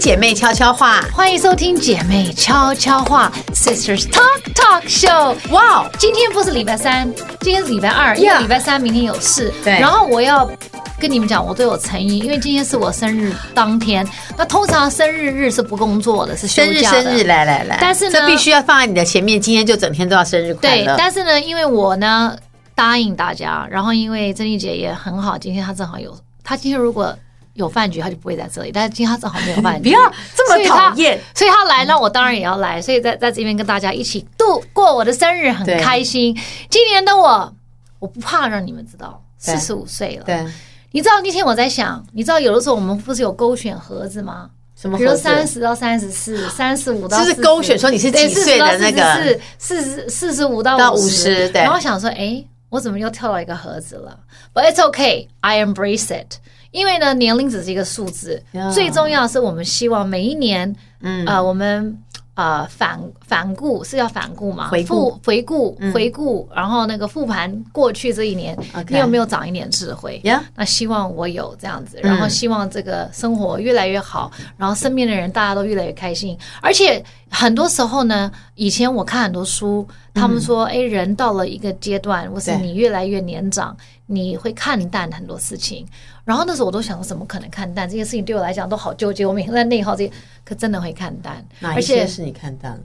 [0.00, 5.36] 姐妹悄悄话，欢迎收听姐妹悄悄话 Sisters Talk Talk Show。
[5.50, 7.06] 哇，今天不是礼拜三，
[7.42, 9.52] 今天是礼拜二，因为礼拜三明天有事。
[9.62, 10.50] 对，然后我要
[10.98, 14.06] 跟你们讲，我都有诚意，因为今天是我生日当天。
[14.38, 16.82] 那通常生日日是不工作的，是休假的。
[16.82, 20.84] 生日生日，来来来，但是呢，这必须要放在你的前面，今天就整天都要生日快乐。
[20.86, 22.34] 对，但是呢，因为我呢
[22.74, 27.14] 答应大家，然后因为珍妮姐也很好，今天她正好有，她今天如果。
[27.54, 28.70] 有饭局，他就不会在这里。
[28.72, 30.00] 但是今天他正好没有饭局， 不要
[30.36, 31.20] 这么讨厌。
[31.34, 32.80] 所以他来，那我当然也要来。
[32.80, 36.36] 所以在在这边跟大家一起度过我的生日，很开心。
[36.68, 37.52] 今年的我，
[37.98, 40.24] 我不怕让你们知道，四十五岁了。
[40.24, 40.46] 对，
[40.92, 44.50] 你知道那天我在想，你知道有的时候我们不是有勾选盒子吗？
[44.80, 44.96] 什么？
[44.96, 51.48] 比如三十到三十四，三十五到就是勾选说你是几岁的那个四十四十五到五十。
[51.50, 51.60] 对。
[51.60, 54.18] 然后想说，哎，我怎么又跳到一个盒子了
[54.54, 56.36] ？But it's okay, I embrace it.
[56.70, 61.96] 因为呢，年龄只是一个数字.最重要的是我们希望每一年，嗯，呃，我们
[62.34, 68.56] 呃反反顾是要反顾嘛，回顾回顾、嗯、回顾，然后那个复盘过去这一年.
[68.88, 70.22] 你有没有长一点智慧？
[70.54, 83.74] 那希望我有这样子，然后希望这个生活越来越好，嗯、然后身边的人大家都越来越开心，而且很多时候呢，以前我看很多书，他们说，哎、嗯，人到了一个阶段，或是你越来越年长，
[84.06, 85.86] 你会看淡很多事情。
[86.24, 88.24] 然后那时候我都想说，怎么可能看淡这些事情？
[88.24, 89.24] 对我来讲都好纠结。
[89.24, 90.12] 我每天在内耗这些，
[90.44, 91.44] 可真的会看淡。
[91.60, 92.80] 哪一些是你看淡了？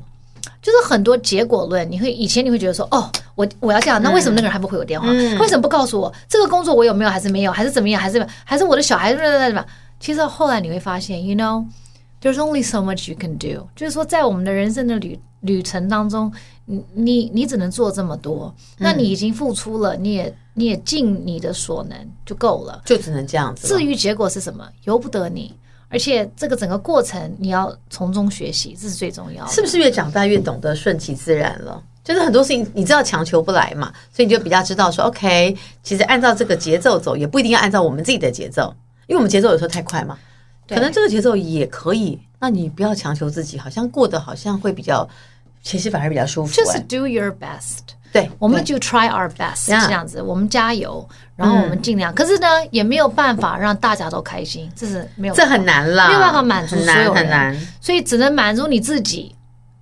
[0.61, 1.89] 就是很多结果论。
[1.91, 5.07] 你会以前你会觉得说，哦，我我要这样，那为什么那个人还不回我电话？
[5.09, 9.65] 嗯、为什么不告诉我这个工作我有没有，还是没有，还是怎么样，还是还是我的小孩子怎么？
[9.99, 11.35] 其实后来你会发现，you
[12.25, 13.67] know，there's only so much you can do。
[13.75, 16.31] 就是说，在我们的人生的旅旅程当中，
[16.65, 18.53] 你你你只能做这么多。
[18.77, 20.35] 那你已经付出了，你也。
[20.57, 23.67] 你也尽你的所能就够了，就只能这样子。
[23.67, 25.53] 至于结果是什么，由不得你。
[25.89, 29.51] 而且这个整个过程，你要从中学习，这是最重要的。
[29.51, 31.83] 是不是越长大越懂得顺其自然了？
[32.05, 38.73] 就是很多事情你知道强求不来嘛，所以你就比较知道说，OK，其实按照这个节奏走，也不一定要按照我们自己的节奏，
[39.07, 40.17] 因为我们节奏有时候太快嘛。
[40.67, 45.07] 可能这个节奏也可以，那你不要强求自己，好像过得好像会比较，
[45.61, 46.53] 其实反而比较舒服。
[46.55, 47.79] 就是 do your best。
[48.11, 51.05] 对，我们就 try our best 这样子，我们加油，
[51.35, 52.13] 然后我们尽量。
[52.13, 59.35] 嗯、可是呢，也没有办法让大家都开心，这是没有，这很难了，没有办法满足所有人，很难，很难，所以只能满足你自己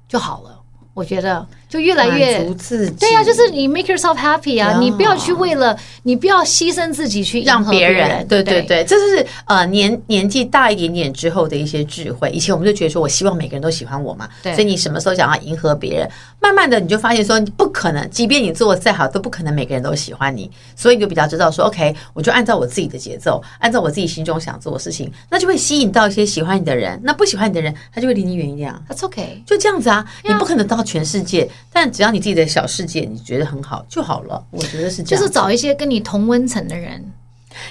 [0.07, 0.59] 就好了。
[0.95, 12.29] 我觉得就越来越自己，对呀、啊，就是你 make yourself happy 啊，你不要去为了，你不要牺牲自己去让别人，对对对，这就是呃年年纪大一点点之后的一些智慧。
[12.29, 16.07] 以前我们就觉得说，我希望每个人都喜欢我嘛，所以你什么时候想要迎合别人，
[16.39, 28.71] 慢慢的你就发现说，你不可能，即便你做的再好，都不可能每个人都喜欢你，所以你就比较知道说，OK，我就按照我自己的节奏，按照我自己心中想做的事情，那就会吸引到一些喜欢你的人，那不喜欢你的人，他就会离你远一点。
[28.87, 31.49] That's OK，就这样子啊你不可能到全世界。
[31.71, 35.21] 但只要你自己的小世界你觉得很好就好了，我觉得是这样。
[35.21, 37.03] 就是找一些跟你同温层的人。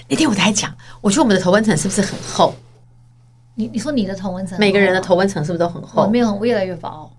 [0.08, 2.54] 那天我在讲，我觉得我们的同温层是不是很厚？
[3.54, 6.04] 你你说你的同温层，每个人的同温层是不是都很厚？
[6.04, 7.10] 我没有，我越来越薄。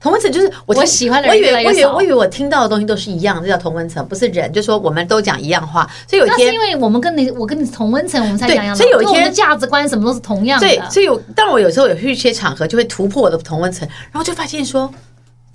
[0.00, 1.72] 同温层就是我，我喜欢的人越来越少。
[1.72, 4.52] 我以为我以为我以为我听到的东西都是一样，这叫同温层，不是人。
[4.52, 8.76] 就说我们都讲一样话，所以有一天，那是因为我们跟你我跟你同温层，我们才讲一样。
[8.76, 10.66] 所以有一天价值观什么都是同样的。
[10.66, 14.92] 对，所以有，但我有时候有去一些场合，就会突破我的同温层，然后就发现说。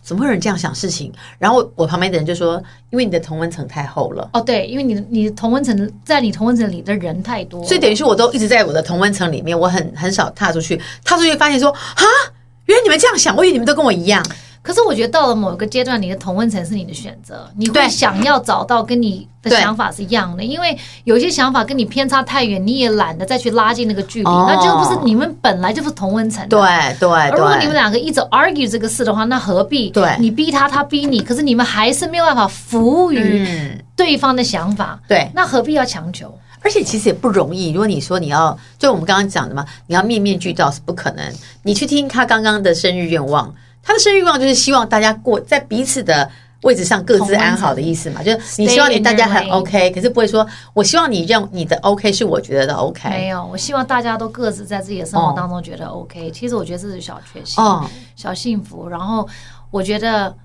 [0.07, 1.11] 怎么会有人这样想事情？
[1.37, 10.81] 然后我旁边的人就说：“因为你的同温层太厚了。”哦，对，因为你的你的同温层在你同温层里的人太多，所以等于是我都一直在我的同温层里面，我很很少踏出去。
[11.03, 12.03] 踏出去发现说：“啊，
[12.67, 14.25] 原来你们这样想，我以为你们都跟我一样。”
[14.61, 26.45] 可是我觉得到了某一个阶段，你的同温层是你的选择，你会想要找到跟你的想法是一样的，因为有些想法跟你偏差太远，你也懒得再去拉近那个距离，哦、那就不是你们本来就是同温层。
[26.49, 26.59] 对
[26.99, 27.39] 对对。
[27.39, 29.89] 如果你们两个一直 argue 这个事的话，那何必？
[29.91, 33.47] 对，你逼他，他逼你，可是你们还是没有办法服务于
[33.95, 34.99] 对方的想法。
[35.07, 36.37] 对、嗯，那何必要强求？
[36.61, 37.71] 而且其实也不容易。
[37.71, 41.23] 如果你说你要，就我们刚刚讲的嘛，你要面面俱到是不可能。
[41.63, 43.53] 你去听他刚刚的生日愿望。
[43.87, 46.29] 他的生日愿望就是希望大家过在彼此的
[46.63, 56.29] 位置上各自安好的意思嘛，就是你希望你大家很 OK，可是不会说我希望你认你的 OK 是我觉得的 OK，没有，我希望大家都各自在自己的生活当中觉得 OK。
[56.31, 58.89] 其实我觉得这是小确幸，哦，小幸福。
[58.89, 59.25] 然后
[59.71, 60.35] 我觉得，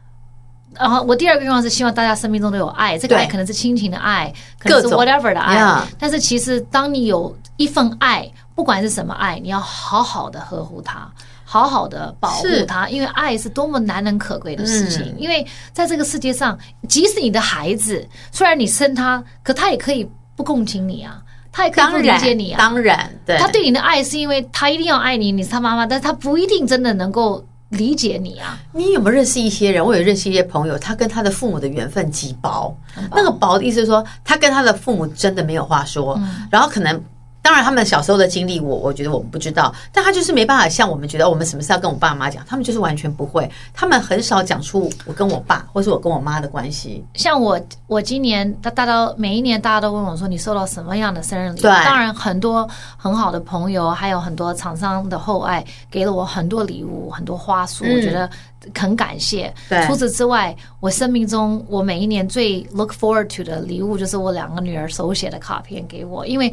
[0.75, 5.83] 然后我第二个愿望是希望大家生命中都有爱，这个爱可能是亲情的爱，可能是 whatever 的爱。
[5.99, 11.11] 但是其实当你有一份爱，不管是什么爱，你要好好的呵护它。
[11.53, 15.03] 好好的保护他，因为爱是多么难能可贵的事情。
[15.03, 15.15] 嗯。
[15.19, 16.59] 因为在这个世界上，
[16.89, 21.23] 即使你的孩子，虽然你生他，可他也可以不共情你啊。
[21.53, 22.57] 他也可以不理解你啊。
[22.59, 27.45] 当然，对，他对你的爱是因为他一定要爱你，你是他妈妈，但是他不一定真的能够。
[27.73, 28.59] 理解你啊！
[28.73, 29.83] 你有没有认识一些人？
[29.83, 32.77] 我有认识一些朋友，他跟他的父母的缘分极薄。
[33.11, 37.03] 那个薄的意思是说，他跟他的父母真的没有话说，嗯、然后可能。
[37.43, 47.05] 当然，他们小时候的经历，我我觉得我们不知道，但他就是没办法像我们觉得我们什么事要跟我爸妈讲，他们就是完全不会，他们很少讲出我跟我爸或是我跟我妈的关系。
[47.15, 51.63] 像我，我今年大大家每一年大家都问我说，你收到什么样的生日礼物？
[51.63, 58.31] 对，当然很多很好的朋友，还有很多厂商的厚爱，给了我很多礼物，很多花束，嗯、我觉得
[58.79, 59.53] 很感谢。
[59.69, 66.53] 对，除此之外，我生命中我每一年最 look forward to 的礼物，就是我两个女儿手写的卡片给我，因为。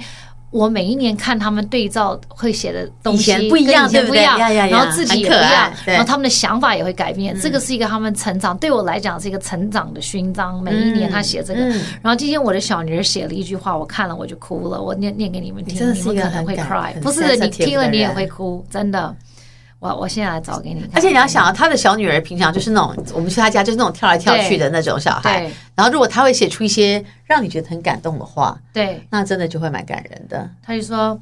[0.51, 4.24] 我每一年看他们对照会写的东西不一样，对不对？
[4.24, 7.40] 然后自己也不一样，然后他们的想法也会改变。
[7.40, 10.62] 这个是一个他们成长，对我来讲是一个成长的勋章。
[10.62, 11.62] 每一年他写这个，
[12.01, 14.81] 然后今天我的小女儿写了一句话，我看了我就哭了。
[14.81, 19.16] 我念念给你们听，你们可能会 cry，不是你听了你也会哭，真的。
[19.80, 20.92] 我我现在来找给你看。
[20.96, 25.52] 而且你要想啊，他的小女儿平常就是那种，我们去他家就是那种跳来跳去的那种小孩。
[25.76, 30.50] 然后如果他会写出一些让你觉得很感动的话，对，那真的就会蛮感人的。
[30.62, 31.20] 他就说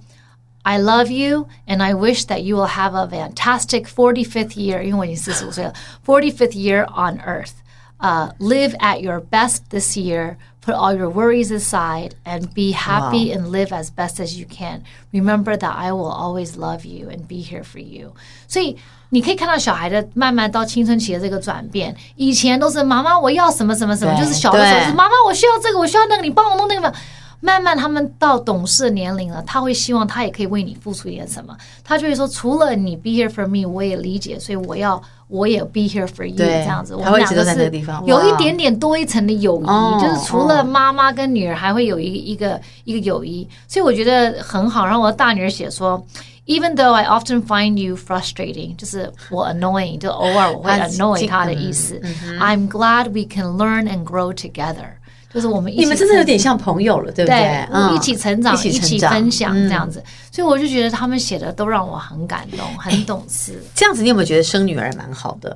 [0.63, 5.73] ：“I love you, and I wish that you will have a fantastic forty fifth year。”因为我已经四十五岁了
[6.05, 7.51] ，forty fifth year on earth.
[7.99, 10.35] Uh, live at your best this year.
[10.66, 14.82] Put all your worries aside and be happy and live as best as you can.
[15.10, 18.12] Remember that I will always love you and be here for you.
[18.46, 18.76] 所以
[19.08, 21.96] 你可以看到小孩的慢慢到青春期的这个转变。
[22.14, 26.94] 以前都是妈妈我要什么什么什么，就是小的时候是妈妈我需要这个，我需要那个，你帮我弄那个。
[27.39, 31.55] 慢慢他们到懂事的年龄了，他会希望他也可以为你付出一点什么。
[31.83, 35.01] 他就会说，除了你 be here for me，我也理解，所以我要。
[35.29, 37.69] 我也 be here for you 这样子，我们两个是
[38.05, 44.85] 有一点点多一层的友谊，就是除了妈妈跟女儿，还会有一一个一个友谊，所以我觉得很好。
[44.85, 46.01] 然后我的大女儿写说
[46.45, 52.01] ，Even though I often find you frustrating，就是我 annoying，就偶尔我会 annoy 他的意思。
[52.39, 54.91] I'm glad we can learn and grow together。
[55.37, 57.37] 就是我们一起，你们真的有点像朋友了，对不对？
[57.37, 63.63] 对，我们一起成长，一起分享这样子，所以我就觉得他们写的都让我很感动，很懂事。
[63.75, 65.55] 这样子，你有没有觉得生女儿蛮好的？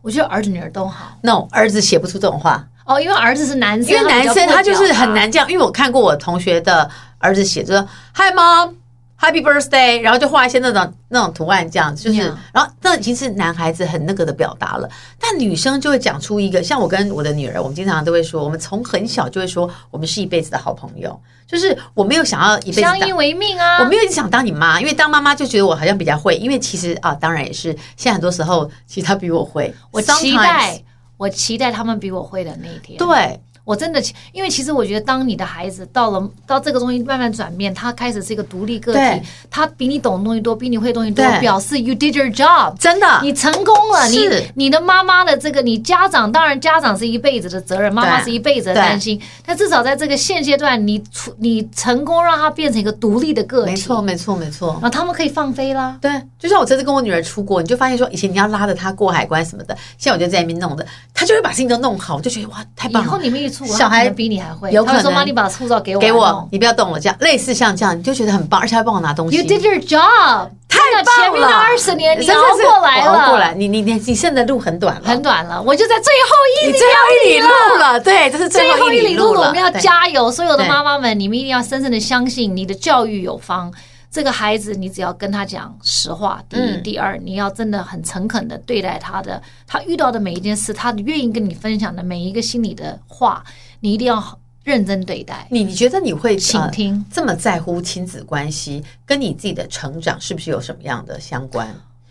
[0.00, 1.18] 我觉得儿子女儿都好。
[1.20, 5.46] No，儿子写不出这种话哦，因为儿子是男生，因为男生他就是很难这样。
[5.50, 6.88] 因为我看过我同学的
[7.18, 8.70] 儿子写着 Hi mom。
[9.18, 12.20] Happy birthday，然后就画一些那种那种图案，这样子就是.
[12.52, 14.88] 然后那已经是男孩子很那个的表达了。
[15.18, 21.18] 但女生就会讲出一个，像我跟我的女儿，我们经常都会说，我们从很小就会说，我们是一辈子的好朋友。
[21.46, 29.72] 就是我没有想要一辈子相依为命啊，我没有想当你妈，因为当妈妈就觉得我好像比较会，因为其实啊，当然也是，现在很多时候其实他比我会。
[29.92, 30.82] 我期待，
[31.16, 32.98] 我期待他们比我会的那一天。
[32.98, 33.40] 对。
[33.66, 34.00] 我真的，
[34.32, 44.06] 因为其实我觉得，当你的孩子到了到这个东西慢慢转变，他开始是一个独立个体，他比你懂的东西多，比你会的东西多，表示 you did your job，真的，你成功了。
[44.06, 55.98] 你你的妈妈的这个，你家长当然家长是一辈子的责任，妈妈是一辈子的担心，但至少在这个现阶段，你出你成功让他变成一个独立的个体，没错没错没错，然后他们可以放飞啦。
[56.00, 63.08] 对，就像我这次跟我女儿出国，你就发现说，以前你要拉着她过海关什么的，现在我就在那边弄的，她就会把事情都弄好，我就觉得哇，太棒了。
[63.08, 64.36] 以后你们一小孩比你。
[64.36, 69.36] 还会有可能说，妈，你把护照给我，给我，你不要动我，这样类似像这样，你就觉得很棒，而且还帮我拿东西。
[69.36, 71.22] You did your job，太棒了！
[71.22, 75.60] 前面的二十年你熬过来了，熬过来，你你你你剩的路很短了，很短了。
[75.62, 76.30] 我就在最后
[76.62, 76.94] 一里，最后
[77.24, 77.48] 一里路
[77.78, 79.48] 了，对，这是最后一里路了。
[79.48, 83.72] 我们要加油，所有的妈妈们，你们一定要深深的相信，你的教育有方。
[84.16, 86.42] 这个孩子，你只要跟他讲实话。
[86.48, 93.44] 第一，第二，你要真的很诚恳的对待他的，他遇到的每一件事，他愿意跟你分享的每一个心里的话。
[93.80, 95.46] 你一定要认真对待。
[95.50, 101.68] 你你觉得你会倾听、呃、这么在乎亲子关系，跟你自己的成长是不是有什么样的相关？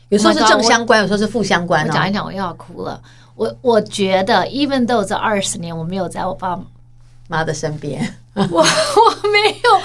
[0.09, 1.87] 有时候是正相关，有时候是负相关、哦。
[1.89, 3.01] 我讲一讲，我又要哭了。
[3.33, 6.55] 我我觉得，even though 这二十年我没有在我爸
[7.27, 9.81] 妈的身边， 我我没有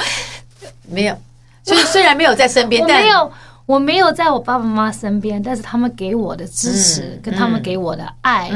[0.87, 1.17] 没有，
[1.62, 3.31] 就是 虽然没有在身边，但没有。
[3.67, 8.50] 我没有在我爸爸妈妈身边，但是他们给我的支持跟他们给我的爱，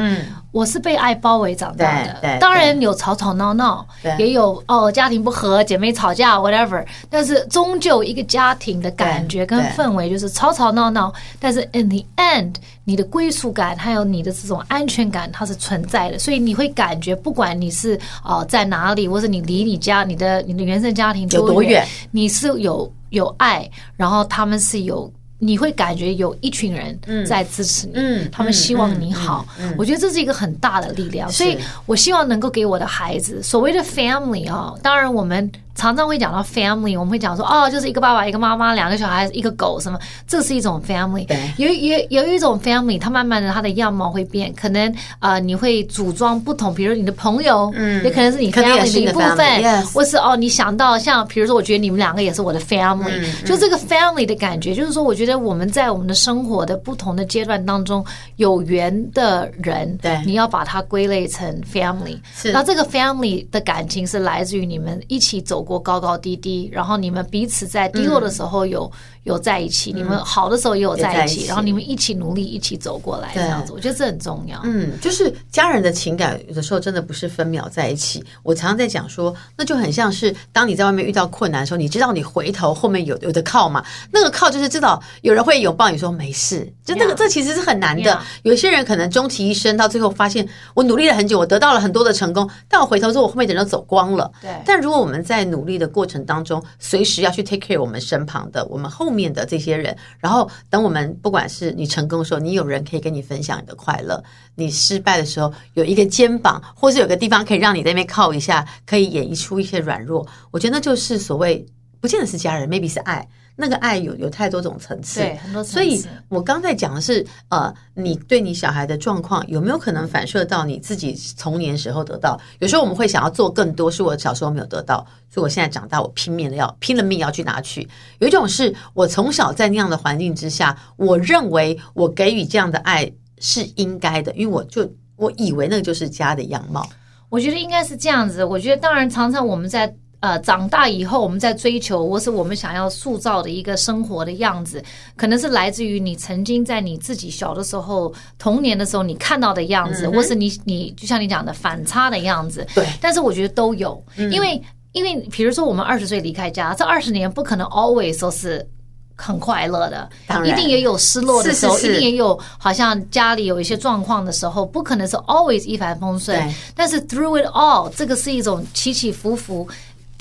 [0.54, 2.38] 我是被爱包围长大的。
[2.38, 3.84] 当然有吵吵闹闹，
[4.20, 6.84] 也有哦家庭不和，姐妹吵架，whatever。
[7.11, 22.88] 但是终究一个家庭的感觉跟氛围就是吵吵闹闹，但是 in the end，你的归属感还有你的这种安全感它是存在的，所以你会感觉不管你是哦在哪里，或者你离你家你的你的原生家庭有多远，你是有。
[23.11, 25.08] 有爱，然后他们是有，
[25.44, 41.26] 你会感觉有一群人在支持你，嗯，他们希望你好，嗯，我觉得这是一个很大的力量，所以我希望能够给我的孩子所谓的 family 啊，当然我们常常会讲到 family，我们会讲说哦，就是一个爸爸、一个妈妈、两个小孩、一个狗什么，这是一种 family。
[41.26, 58.04] 对，有有有一种 family，它慢慢的它的样貌会变，可能呃你会组装不同，比如你的朋友，嗯，也可能是你 family 的一部分，嗯、或是哦你想到像比如说，我觉得你们两个也是我的 family，就这个 family 的感觉，就是说我觉得我们在我们的生活的不同的阶段当中
[58.37, 74.61] 有缘的人，对，你要把它归类成 family，是，那这个 family 的感情是来自于你们一起走过高高低低，然后你们彼此在低落的时候有、嗯、有在一起，你们好的时候也有在一起，嗯、然后你们一起努力，一起走过来，这样子，我觉得这很重要。
[74.64, 78.25] 嗯，就是家人的情感有的时候真的不是分秒在一起。
[78.42, 83.85] 我常常在讲说，那就很像是当你在外面遇到困难的时候，你知道你回头后面有有的靠嘛？
[84.11, 88.21] 那个靠就是知道有人会拥抱你说没事，就那个这其实是很难的。
[88.42, 94.30] 有些人可能终其一生到最后发现，我努力了很久，我得到了很多的成功，但我回头之后，我后面的人都走光了。
[94.40, 104.20] 对，但如果我们在努力的过程当中，随时要去 take care 我们身旁的、我们后面的这些人，然后等我们不管是你成功的时候，你有人可以跟你分享你的快乐；
[104.56, 110.26] 你失败的时候，有一个肩膀，或是有个地方可以让你在那边靠一下，可以演绎出一些软弱。
[110.50, 111.64] 我觉得那就是所谓，
[112.00, 113.28] 不见得是家人，maybe 是爱。
[113.56, 115.73] 那个爱有有太多种层次，对，很多层次。
[115.73, 122.40] 所以我刚才讲的是，呃，你对你小孩的状况有没有可能反射到你自己童年时候得到？
[122.58, 127.88] 有时候我们会想要做更多，是我小时候没有得到，所以我现在长大，我拼命的要拼了命要去拿去。
[128.18, 133.08] 有一种是我从小在那样的环境之下，我认为我给予这样的爱
[133.38, 136.88] 是应该的，因为我就我以为那个就是家的样貌。
[137.28, 138.44] 我觉得应该是这样子。
[138.44, 139.94] 我觉得当然，常常我们在。
[140.25, 144.83] 呃，长大以后，我们在追求或是我们想要塑造的一个生活的样子，
[145.16, 152.66] 可能是来自于你曾经在你自己小的时候、童年的时候你看到的样子，嗯、或是你你就像你讲的反差的样子。
[152.75, 154.59] 对，但是我觉得都有，嗯、因为
[154.93, 158.66] 因为比如说我们二十岁离开家，这二十年不可能 always 都是
[159.14, 160.09] 很快乐的，
[160.47, 166.50] 一定也有失落的时候，是是是一定也有好像家里有一些状况的时候，不可能是 always 一帆风顺。
[166.75, 169.69] 但是 through it all，这个是一种起起伏伏。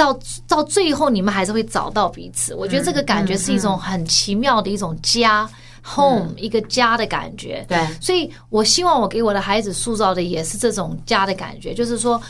[0.03, 2.53] 到到最后，你们还是会找到彼此。
[2.53, 7.65] 我觉得这个感觉是一种很奇妙的一种家、嗯、home、嗯、一个家的感觉。
[7.69, 12.22] 对，所以我希望我给我的孩子塑造的也是这种家的感觉，就是说，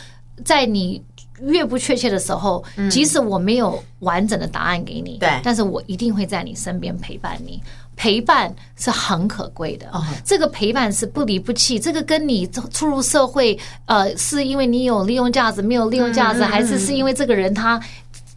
[0.44, 1.02] 在你
[1.40, 7.60] 越不确切的时候，嗯、即使我没有完整的答案给你，对，但是我一定会在你身边陪伴你。
[7.96, 9.86] 陪伴是很可贵的，
[10.24, 11.78] 这个陪伴是不离不弃。
[11.78, 17.80] 这个跟你出入社会，呃，是因为你有利用价值，没有利用价值，还是是因为这个人他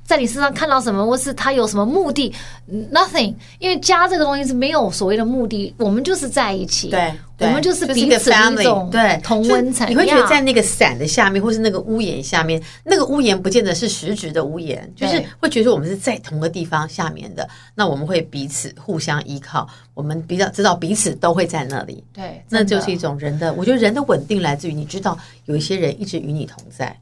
[0.07, 2.33] 在你身上看到什么，或是他有什么目的
[2.91, 6.89] ？Nothing，因为家这个东西是没有所谓的目的，我们就是在一起。
[6.89, 7.13] 对。
[7.39, 9.87] 我们就是彼此的一种对同温层。
[9.87, 17.47] 你会觉得在那个伞的下面，或是那个屋檐下面，那个屋檐不见得是实质的屋檐，就是会觉得我们是在同个地方下面的。
[17.75, 22.03] 那我们会彼此互相依靠，我们比较知道彼此都会在那里。
[22.11, 23.53] 对，那就是一种人的。
[23.53, 26.97] 我觉得人的稳定来自于你知道有一些人一直与你同在。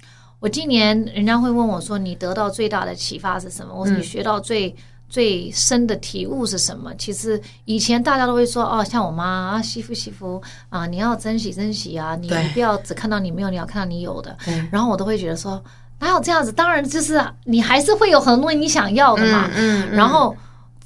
[0.46, 4.74] 我今年人家会问我说：“你得到最大的启发是什么？”我说：“你学到最。”
[5.08, 6.92] 最深的体悟是什么？
[6.96, 14.36] 其实以前大家都会说哦，像我妈啊，媳妇媳妇啊，你要珍惜珍惜啊，你不要只看到你没有，你要看到你有的。
[14.72, 15.64] 然后我都会觉得说，
[16.00, 16.52] 哪有这样子？
[16.52, 19.48] 当然就是你还是会有很多你想要的嘛。
[19.56, 19.88] 嗯。
[19.88, 20.36] 嗯，然后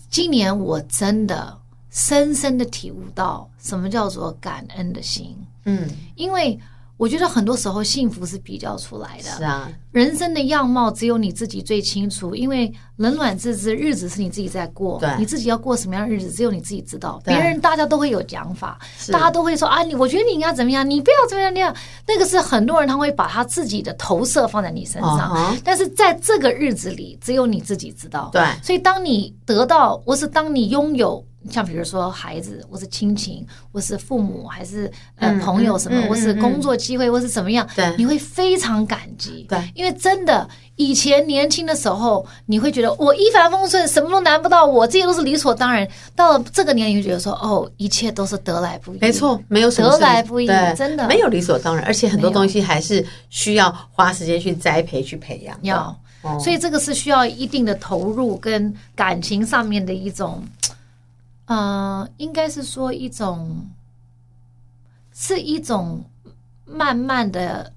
[0.09, 1.57] 今年我真的
[1.89, 5.33] 深深的体悟到什么叫做感恩的心。
[5.63, 6.59] 嗯，因为。
[6.99, 9.29] 我觉得很多时候幸福是比较出来的。
[9.37, 14.99] 是啊，人生的样貌只有你自己最清楚，因为冷暖自知，日子是你自己在过。
[14.99, 17.21] 对，你自己要过什么样的日子，只有你自己知道。
[17.23, 18.77] 别人大家都会有讲法，
[19.13, 21.73] 大家都会说啊，你我觉得你应该怎么样，你不要怎么样那样。
[22.05, 28.29] 那个是很多人他会把他自己的投射放在你身上，但是在这个日子里，只有你自己知道。
[28.33, 31.25] 对，所以当你得到，或是当你拥有。
[31.49, 39.45] 像比如说孩子，或是亲情，或是父母，还是呃朋友什么，或是工作机会，或是怎么样，对，你会非常感激。
[39.47, 45.87] 对，因为真的以前年轻的时候，你会觉得我一帆风顺，什么都难不到我，这些都是理所当然。
[46.15, 48.97] 到了这个年龄，你会觉得说哦，一切都是得来不易。
[48.99, 55.57] 没错，没有什么得来不易，真的没有理所当然，而且很多东西还是需要花时间去栽培、去培养。
[55.61, 55.95] 要，
[56.37, 60.43] 所以这个是需要一定的投入跟感情上面的一种。
[61.49, 63.67] 呃，应该是说一种，
[65.11, 66.03] 是一种
[66.63, 67.73] 慢慢的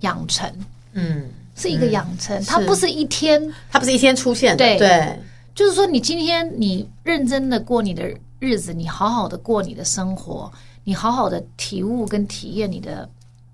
[0.00, 0.50] 养成，
[0.94, 2.88] 嗯，是一个养成，嗯、它不是。
[2.88, 5.18] 一天，它不是一天出现的，对，对，
[5.54, 10.50] 就是说你今天你认真的过你的日子，你好好的过你的生活，
[10.84, 13.06] 你好好的体悟跟体验你的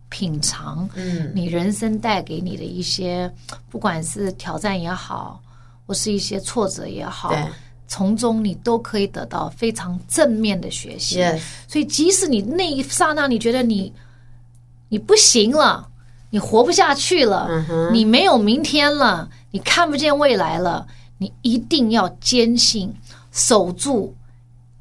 [0.09, 5.43] 品尝，嗯，你人生带给你的一些，嗯、不管是挑战也好，
[5.85, 7.35] 或是一些挫折也好，
[7.91, 11.17] 从中你都可以得到非常正面的学习。
[11.67, 13.93] 所以，即使你那一刹那你觉得你
[14.89, 15.89] 你不行了，
[16.31, 17.49] 你活不下去了，
[17.93, 20.87] 你没有明天了，你看不见未来了，
[21.19, 22.95] 你一定要坚信，
[23.33, 24.15] 守住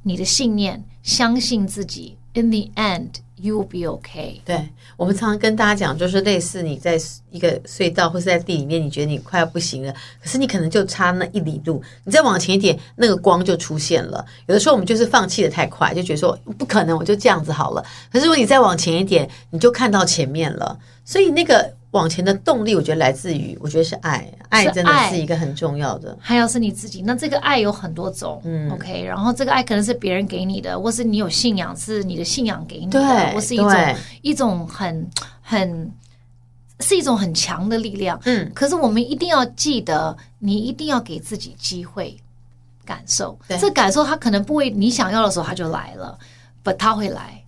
[0.03, 2.15] 你的信念，相信自己。
[2.35, 3.09] In the end,
[3.41, 4.39] you will be okay。
[4.45, 4.67] 对，
[4.97, 6.99] 我们常常跟大家讲，就是类似你在
[7.31, 14.25] 一个隧道或是在地里面，你觉得你快要不行了，可是你可能就差那一里路，你再往前一点，那个光就出现了。
[14.47, 17.83] 有的时候我们就是放弃的太快，就觉得说不可能，我就这样子好了。
[18.11, 20.77] 可是如果你再往前一点，你就看到前面了。
[21.03, 21.78] 所以那个。
[21.91, 26.15] 往前的动力，我觉得来自于，我觉得是爱，爱真的是一个很重要的。
[26.21, 29.03] 还有是你自己，那这个爱有很多种，嗯，OK。
[29.03, 35.09] 然后这个爱可能是别人给你的，或是你有信仰，是你的信仰给你的，对或是一种一种很
[35.41, 35.91] 很
[36.81, 38.19] 是一种很强的力量。
[38.25, 42.15] 嗯，可是我们一定要记得，你一定要给自己机会
[42.85, 43.35] 感受。
[43.59, 46.17] 这感受它可能不会你想要的时候它就来了
[46.63, 47.38] ，but 它会来。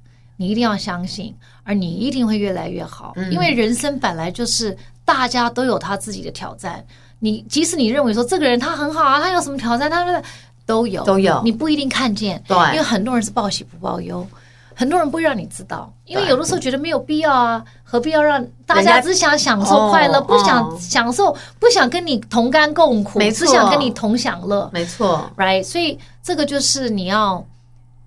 [0.42, 6.84] 你一定要相信，而你一定会越来越好，嗯、因为人生本来就是大家都有他自己的挑战。
[7.20, 10.24] 你即使你认为说这个人他很好啊，他有什么挑战，他们
[10.66, 11.04] 都有。
[11.04, 12.44] 都有，你不一定看见。
[12.48, 14.28] 对，因为很多人是报喜不报忧，
[14.74, 25.64] 很多人不会让你知道，因为有的时候觉得没有必要啊，何必要让大家只想享受快乐，不想享受，不想跟你同甘共苦，只想跟你同享乐，没错，right？
[25.64, 27.46] 所以这个就是你要。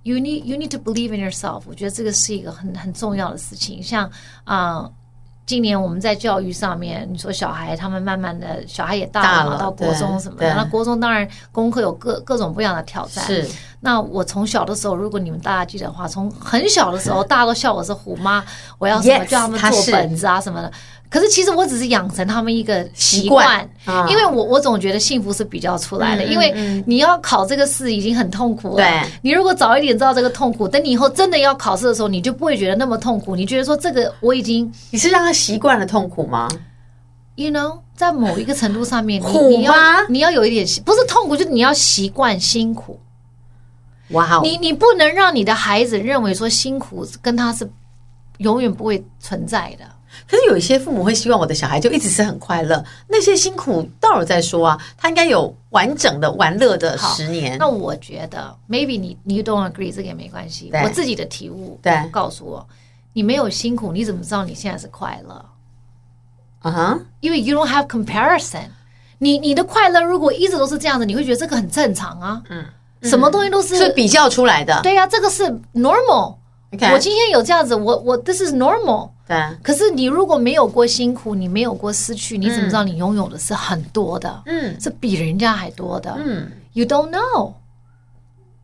[0.04, 1.62] You need you need to believe in yourself。
[1.66, 3.82] 我觉得这个是一个很很重要的事情。
[3.82, 4.04] 像
[4.44, 4.92] 啊、呃，
[5.46, 10.54] 今年我们在教育上面，你说小孩他们慢慢的小孩也大了嘛，到国中什么的。
[10.54, 13.24] 那国中当然功课有各各种不一样的挑战。
[13.24, 13.48] 是。
[13.80, 18.44] 那我从小的时候，如果你们大家记得的话，从很小的时候，大家都笑我是虎妈，
[18.78, 20.70] 我要什么叫他们做本子啊什么的。
[21.14, 23.64] 可是其实我只是养成他们一个习惯，
[24.10, 28.74] 因为我我总觉得幸福是比较出来的，因为你要考这个试已经很痛苦了。
[28.78, 33.36] 对，你如果早一点知道这个痛苦，等你以后真的要考试的时候，你就不会觉得那么痛苦。
[33.36, 36.48] 你觉得说这个我已经，你是让他习惯了痛苦吗
[37.36, 39.72] ？You know，在某一个程度上面，你你要
[40.08, 42.98] 你要有一点不是痛苦，就是你要习惯辛苦。
[44.08, 47.70] 哇，你你不能让你的孩子认为说辛苦跟他是
[48.38, 49.84] 永远不会存在的。
[50.28, 57.58] 可是有一些父母会希望我的小孩就一直是很快乐，那些辛苦到了再说啊，他应该有完整的玩乐的十年。
[57.58, 60.70] 那我觉得，maybe 你你 don't agree 这个也没关系。
[60.82, 62.66] 我自己的体悟，对，告诉我，
[63.12, 65.34] 你没有辛苦，你怎么知道你现在是快乐？
[66.60, 67.00] 啊哈、uh，huh?
[67.20, 68.64] 因为 you don't have comparison
[69.18, 69.32] 你。
[69.32, 72.42] 你你的快乐如果一直都是这样子，你会觉得这个很正常啊。
[72.48, 72.64] 嗯，
[73.02, 74.80] 什么东西都是是比较出来的。
[74.82, 76.36] 对呀、啊，这个是 normal。
[76.92, 79.10] 我今天有这样子，我我 this is normal。
[79.26, 84.42] 对，可是你如果没有过辛苦，你没有过失去，你怎么知道你拥有的是很多的？
[84.46, 86.14] 嗯，是比人家还多的。
[86.18, 87.54] 嗯，You don't know。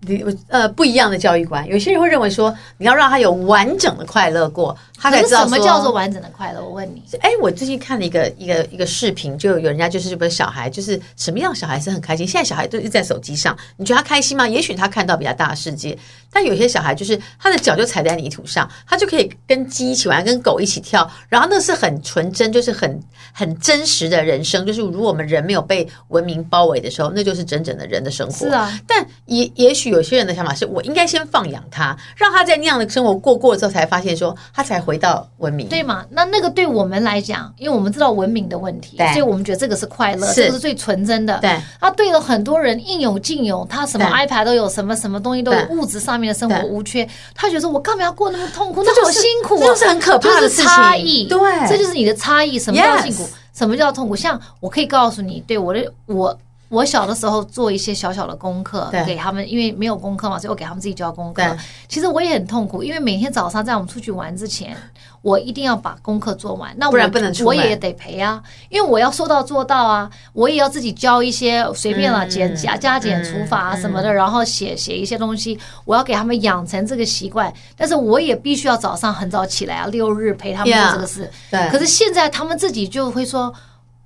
[0.02, 6.64] 你呃不一样的教育观，有些人会认为说你要让他有完整的快乐过，他才知道什么叫做完整的快乐。
[6.64, 12.26] 我问你，哎，我最近看了一个一个一个视频，就有人家就是不是小孩，就是什么样小孩是很开心。
[12.26, 14.48] 现在小孩都是在手机上，你觉得他开心吗？
[14.48, 15.96] 也许他看到比较大的世界，
[16.32, 22.98] 但有些小孩就是他的脚就踩在泥土上，他就可以跟鸡一起玩，跟狗一起跳，然后那是很纯真，就是很
[23.34, 24.64] 很真实的人生。
[24.64, 28.46] 就是如果我们人没有被文明包围的时候，那就是真正的人的生活。
[28.46, 29.89] 是啊，但也也许。
[29.90, 36.04] 有些人的想法是我应该先放养他，让他在那样的生活过过了之后，才发现说他才回到文明，对吗？
[36.10, 41.38] 那那个对我们来讲，因为我们知道文明的问题，所以我们觉得这个是快乐，这个是最纯真的。
[41.40, 47.08] 对，他对了很多人应有尽有，他什么 iPad 都有，什么什么东西都有，物质上面的生活无缺。
[47.34, 50.64] 他觉得说我干嘛要过那么痛苦，那么辛苦，这就是很可怕的事情。
[50.66, 52.58] 差异，对，这就是你的差异。
[52.58, 53.28] 什么叫辛苦？
[53.52, 54.14] 什么叫痛苦？
[54.14, 56.36] 像我可以告诉你，对我的我。
[56.70, 61.42] 我小的时候做一些小小的功课给他们，因为没有功课嘛，所以我给他们自己教功课。
[61.88, 64.76] 其实我也很痛苦，因为每天早上在我们出去玩之前，
[65.20, 66.72] 我一定要把功课做完。
[66.78, 77.52] 那我不然不能出，我也得陪啊，因为我要说到做到啊，我也要自己教一些随便了减加加减除法啊什么的，然后写写一些东西，我要给他们养成这个习惯。
[77.76, 81.28] 但是我也必须要早上很早起来啊，六日陪他们做这个事。
[81.50, 81.68] 对。
[81.70, 83.52] 可是现在他们自己就会说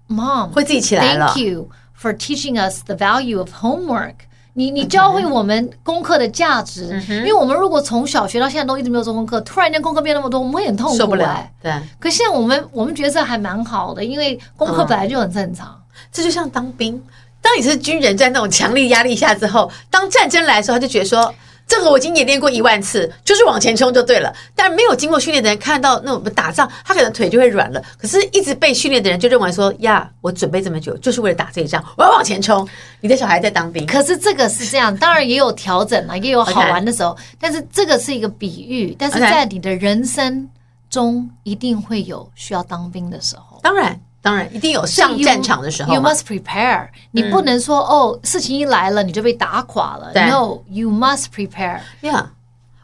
[0.08, 1.26] ，Mom 会自己起来了。
[1.34, 1.68] Thank you。
[2.04, 4.12] For teaching us the value of homework，
[4.52, 11.48] 你你教会我们功课的价值.因为我们如果从小学到现在都一直没有做功课，突然间功课变那么多，我们会很痛苦，受不了。
[11.62, 15.68] 对，可现在我们我们觉得这还蛮好的，因为功课本来就很正常。
[15.68, 15.80] 嗯、
[16.12, 17.02] 这就像当兵，
[17.40, 21.34] 当你是军人，在那种强力压力下之后，当战争来的时候，他就觉得说。
[21.66, 24.32] 这个我已经演练过一万次，就是往前冲就对了。
[24.54, 27.82] 但没有经过训练的人看到那种打仗，他可能腿就会软了。
[27.98, 32.68] 可是一直被训练的人就认为说呀，我准备这么久就是为了打这一仗，我要往前冲。
[33.00, 37.16] 你的小孩在当兵，可是这个是这样， 当然也有调整了，也有好玩的时候。
[37.40, 40.48] 但是这个是一个比喻，但是在你的人生
[40.90, 43.58] 中一定会有需要当兵的时候。
[43.62, 43.98] 当然。
[44.24, 45.92] 当然，一定有上战场的时候。
[45.92, 46.88] You must prepare。
[47.10, 50.10] 你不能说哦，事情一来了你就被打垮了。
[50.14, 51.80] No，you must prepare。
[52.00, 52.28] Yeah，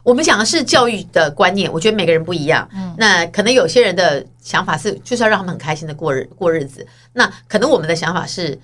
[0.03, 2.69] 我们讲的是教育的观念，我觉得每个人不一样。
[2.75, 6.85] 嗯，那可能有些人的想法是，就是要让他们很开心的过日过日子。
[7.13, 8.59] 那可能我们的想法是，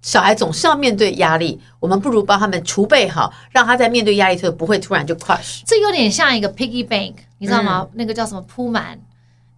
[0.00, 5.60] 小孩总是要面对压力，我们不如帮他们储备好，让他在面对压力的时候不会突然就 crush。
[5.66, 7.86] 这有点像一个 piggy bank，你知道吗？
[7.92, 8.98] 那个叫什么铺满。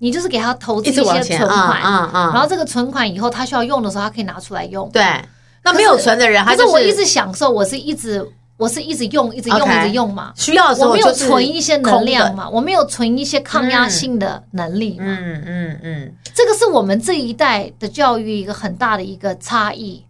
[0.00, 4.88] 你就是给他投资一些存款，嗯嗯，然后这个存款以后他需要用的时候，他可以拿出来用。
[4.90, 5.02] 对，
[5.64, 8.24] 那没有存的人，可是我一直享受，我是一直
[8.56, 10.32] 我是一直用，一直用，一直用嘛。
[10.36, 15.04] 需要的时候，我没有存一些能量嘛，我没有存一些抗压性的能力嘛。
[15.04, 20.04] 嗯嗯嗯，这个是我们这一代的教育一个很大的一个差异。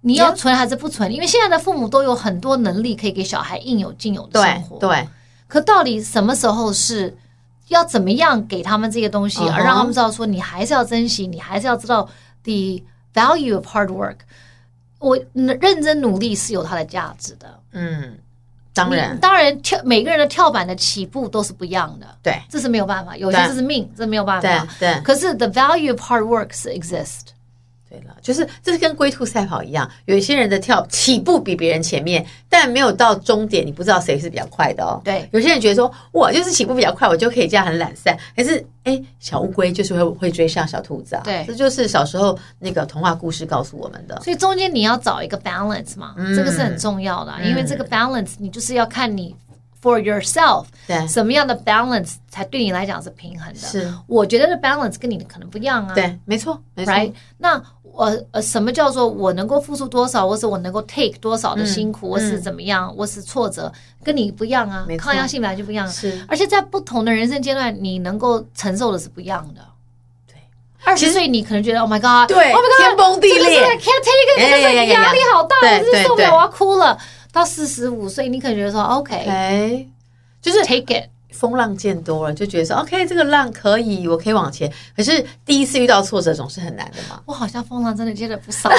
[0.00, 1.12] 你要存还是不存？
[1.12, 4.78] 因为现在的父母都有很多能力可以给小孩应有尽有的生活。
[4.78, 5.06] 对，
[5.46, 7.16] 可到底什么时候是？
[7.70, 12.08] 要怎么样给他们这些东西，而让他们知道说，你还是要珍惜，你还是要知道
[12.42, 12.82] the
[13.14, 14.18] value of hard work。
[14.98, 17.60] 我认真努力是有它的价值的。
[17.72, 18.18] 嗯，
[18.74, 22.06] 当然，当然跳每个人的跳板的起步都是不一样的。
[22.22, 24.66] 对，这是没有办法，有些这是命，这没有办法。
[24.78, 25.00] 对，对。
[25.02, 27.28] 可是 the value of hard works exist。
[27.90, 35.00] 对了，就是这是跟龟兔赛跑一样，有一些人的跳起步比别人前面，但没有到终点，你不知道谁是比较快的哦。
[35.04, 38.16] 对，有些人觉得说，我就是起步比较快，我就可以这样很懒散。
[38.36, 41.22] 可是，哎，小乌龟就是会会追上小兔子啊。
[41.24, 44.20] 对，这就是小时候那个童话故事告诉我们的。
[44.20, 49.34] 所以中间你要找一个 balance 嘛，嗯、这个是很重要的，因为这个 balance 你就是要看你
[49.82, 53.58] for yourself，对，什么样的 balance 才对你来讲是平衡的。
[53.58, 55.94] 是，我觉得的 balance 跟你的可能不一样啊。
[55.94, 56.92] 对，没错，没错。
[56.92, 57.12] Right？
[57.38, 57.60] 那。
[57.92, 63.72] 我呃，什么叫做我能够付出多少，或是我能够 take 多少的辛苦，或是怎么样，或是挫折，
[64.02, 64.86] 跟你不一样啊。
[64.98, 66.24] 抗压性本来就不一样，是。
[66.28, 69.60] 而且在不同的人生阶段，你能够承受的是不一样的。
[70.26, 70.36] 对，
[70.84, 76.98] 二十岁你可能觉得 Oh my God，对，Oh my God，天崩地裂，Can't take 那个压力好大，我真是受不了，我要哭了。
[77.32, 79.88] 到四十五岁，你可能觉得说 OK，
[80.42, 81.08] 就是 take it。
[81.32, 84.70] 风浪见多了，就觉得说 OK，这个浪可以，我可以往前。
[84.96, 87.20] 可是第一次遇到挫折总是很难的嘛。
[87.26, 88.74] 我好像风浪真的见了不少 哎，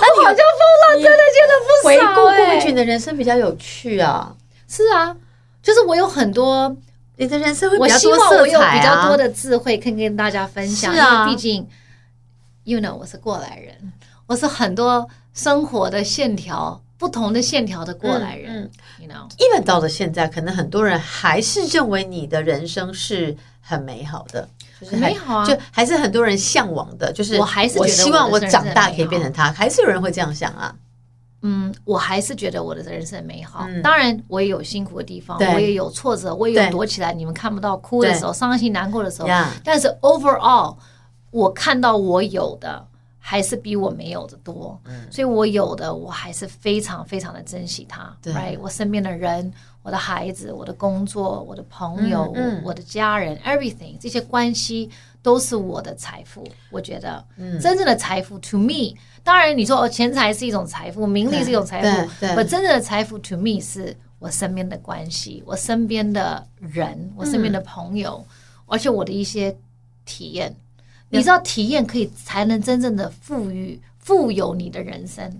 [0.00, 1.88] 那我好像风浪真的见了不少。
[1.88, 4.34] 回顾过去，你的人生比较有趣啊。
[4.68, 5.16] 是啊，
[5.62, 6.76] 就是我有很多
[7.16, 10.92] 你的人生会比较多色彩啊，比较多的智慧可以跟大家分享。
[10.92, 11.66] 是啊，因为毕竟
[12.64, 13.92] ，you know，我是过来人，
[14.26, 16.80] 我是很多生活的线条。
[17.00, 24.46] 不同的线条的过来人，嗯，you know，even 到了现在，可能很多人还是认为你的人生是很美好的，
[24.78, 30.76] 就是很美好啊，就还是很多人向往的，就是我还是我希望我长大可以变成他，还是有人会这样想啊。
[31.40, 33.66] 嗯，我还是觉得我的人生很美好。
[33.82, 39.28] 当然，我也有辛苦的地方，我也有挫折，我也有躲起来，你们看不到哭的时候，伤心难过的时候。
[39.64, 40.76] 但是 overall，
[41.30, 42.86] 我看到我有的。
[43.22, 48.16] 还是比我没有的多，嗯，所以我有的我还是非常非常的珍惜它。
[48.22, 48.58] 对，right?
[48.58, 49.52] 我身边的人，
[49.82, 54.90] 我的孩子，我的工作，我的朋友，嗯嗯、我的家人，everything 这些关系
[55.22, 56.42] 都是我的财富。
[56.70, 68.34] 我觉得，嗯，真正的财富 to me，当然你说哦，钱财是一种财富，名利是一种财富，对，可真正的财富 to me 是我身边的关系，我身边的人，我身边的朋友，嗯，
[68.66, 69.54] 而且我的一些
[70.06, 70.56] 体验。
[71.10, 75.30] 你知道体验可以才能真正的富裕富有你的人生，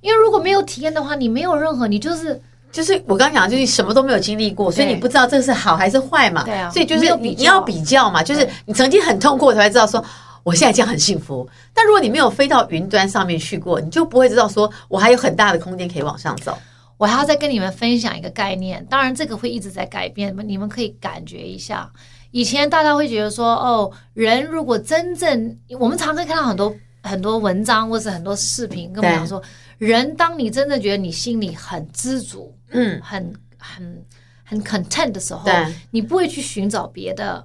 [0.00, 2.38] 因为如果没有体验的话，你没有任何，你就是
[2.70, 6.42] 就是我刚刚讲，就是什么都没有经历过，所以你不知道这是好还是坏嘛。
[6.44, 10.04] 对啊，所以就是你你要比较嘛，就是你曾经很痛苦，才会知道说
[10.42, 11.48] 我现在这样很幸福。
[11.72, 16.56] 但如果你没有飞到云端上面去过，你就不会知道说我还有很大的空间可以往上走。
[16.96, 21.90] 我还要再跟你们分享一个概念，当然这个会一直在改变，你们可以感觉一下。
[22.32, 29.42] 以前大家会觉得说，哦，人如果真正，我们常常看到很多很多文章或是很多视频，跟我们讲说，
[29.78, 34.04] 人当你真的觉得你心里很知足，嗯，很很
[34.44, 35.50] 很 content 的时候，
[35.90, 37.44] 你不会去寻找别的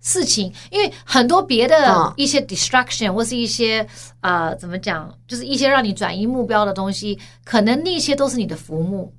[0.00, 3.84] 事情，因为很多别的一些 distraction 或是一些
[4.20, 9.12] 啊、呃，怎么讲，就是一些让你转移目标的东西，可能那些都是你的浮木，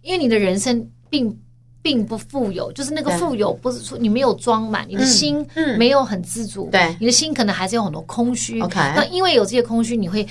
[0.00, 1.38] 因为你的人生并。
[1.88, 5.42] 并不富有，就是那个富有，不是说你没有装满，你的心
[5.78, 8.60] 没有很知足，对，你的心可能还是有很多空虚。
[8.60, 10.28] OK，那因为有这些空虚，你会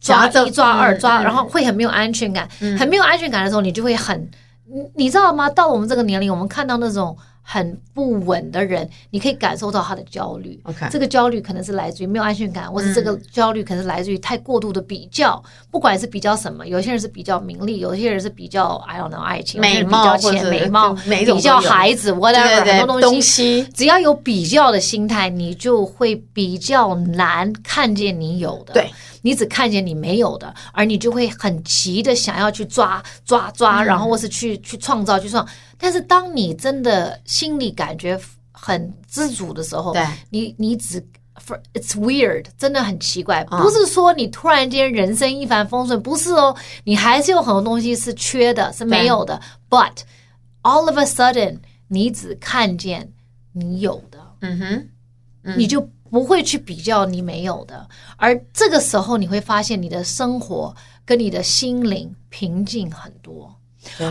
[0.00, 4.30] 抓一抓二抓，然后会很没有安全感，很没有安全感的时候，你就会很，
[4.72, 5.50] 你你知道吗？
[5.50, 7.16] 到我们这个年龄，我们看到那种。
[7.42, 10.60] 很不稳的人，你可以感受到他的焦虑。
[10.64, 10.88] Okay.
[10.90, 15.42] 这个焦虑可能是来自于没有安全感，或是这个焦虑可能是来自于太过度的比较。
[15.44, 23.62] 嗯、不管是比较什么，有些人是比较名利，有些人是比较 I don't know 爱情，美貌或者，美貌，比较孩子，whatever 很多东西，东西。
[23.74, 28.74] 只要有比较的心态，你就会比较难看见你有的。
[28.74, 28.90] 对。
[29.22, 35.46] 你只看见你没有的，而你就会很急的想要去抓抓抓，然后或是去去创造去创。
[35.80, 38.20] 但是当你真的心里感觉
[38.52, 41.00] 很知足的时候，对，你你只
[41.72, 43.42] it's weird，真的很奇怪。
[43.44, 49.40] 不是说你突然间人生一帆风顺，不是哦，你还是有很多东西是缺的，是没有的。
[49.68, 50.02] But
[50.62, 53.12] all of a sudden，你只看见
[53.52, 54.88] 你有的，嗯哼，
[55.42, 55.88] 嗯你就。
[56.10, 63.54] 不会去比较你没有的，而这个时候你会发现你的生活跟你的心灵平静很多。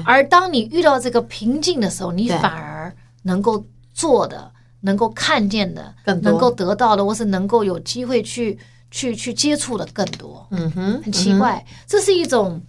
[0.06, 4.52] 而当你遇到这个瓶颈的时候，你反而能够做的、
[4.82, 8.58] 能够看见的、能够得到的，或是能够有机会去
[8.92, 10.48] 去去接触的更多。
[10.52, 12.62] 嗯哼，很奇怪，嗯、这是一种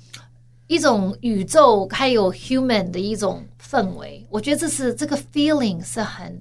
[0.66, 4.26] 一种宇宙还有 human 的一种氛围。
[4.30, 6.40] 我觉得这是这个 feeling 是很。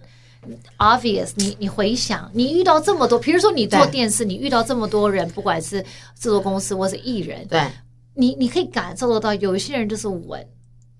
[0.77, 5.81] Obvious，你你回想，你遇到这么多，比如说你做电视，你遇到这么多人，不管是
[6.17, 7.59] 制作公司或是艺人，对，
[8.13, 10.45] 你你可以感受得到，有一些人就是稳，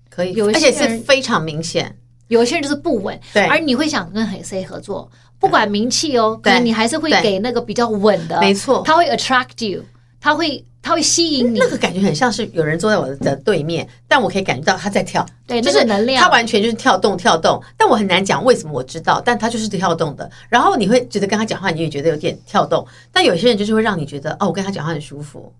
[0.08, 1.96] 可以，有一些人而且是非常明显，
[2.28, 9.82] 有一些人就是不稳，对，而你会想跟谁合作，不管名气哦，对，你还是会给那个比较稳的，没错，他会 attract you，
[10.20, 10.64] 他会。
[10.82, 20.30] 他会吸引你，那个感觉很像是有人坐在我的对面，但我可以感觉到他在跳，对，就是能量，他完全就是跳动跳动，但我很难讲为什么我知道，但他就是跳动的。
[20.48, 25.52] 然后你会觉得跟他讲话，你也觉得有点跳动，但有些人就是会让你觉得哦，我跟他讲话很舒服，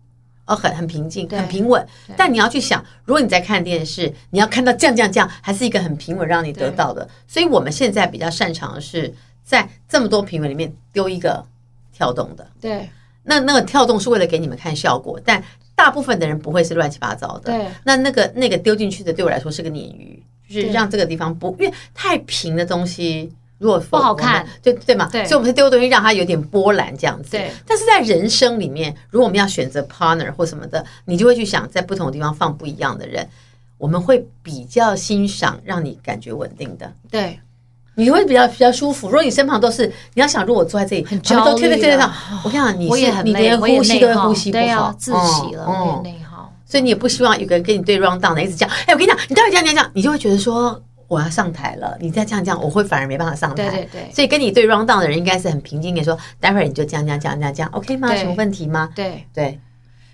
[0.51, 1.87] 哦，很很平静，很平稳。
[2.17, 7.09] 但你要去想，如果你在看电视，你要看到这样这样这样，还是一个很平稳让你得到的。
[7.29, 11.47] 所以我们现在比较擅长的是在这么多平稳里面丢一个
[11.93, 12.91] 跳动的，对。
[13.23, 15.41] 那那个跳动是为了给你们看效果，但
[15.75, 17.53] 大部分的人不会是乱七八糟的。
[17.53, 27.31] 对，那那个那个丢进去的，对我来说是个鲶鱼，就是让这个地方不，因为太平的东西如果不好看，对对嘛，对，所以我们是丢东西让它有点波澜这样子。
[27.31, 33.29] 对，但是在人生里面，如果我们要选择 partner 或什么的，你就会去想在不同的地方放不一样的人，
[33.79, 36.93] 我们会比较欣赏让你感觉稳定的。
[37.11, 37.39] 对。
[37.97, 39.09] 你会比较比较舒服。
[39.09, 41.99] 如果你身旁都是，你要想，如果我坐在这里，很焦虑，对对对，
[42.43, 46.51] 我跟你讲，你我也很累，你连呼吸都会呼吸不好，要窒息了，内耗。
[46.65, 53.69] 所以你也不希望有个人跟你对 round down 的，一直讲，哎，我跟你讲，你待会这样这样这样，你就会觉得说我要上台了，你再这样这样，我会反而没办法上台。
[53.69, 54.13] 对对对。
[54.15, 58.15] 所以跟你对 round down 的人应该是很平静的，说待会儿你就这样这样这样这样这样，OK 吗？
[58.15, 58.89] 什么问题吗？
[58.95, 59.61] 对对。